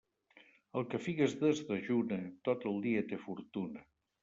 [0.79, 2.19] El que figues desdejuna,
[2.51, 3.89] tot el dia té fortuna.